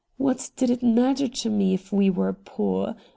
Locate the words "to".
1.27-1.49